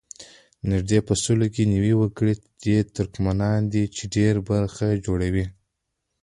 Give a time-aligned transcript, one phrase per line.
[0.71, 2.35] نږدې په سلو کې نوي وګړي
[2.71, 5.45] یې ترکمنان دي چې ډېره برخه جوړوي.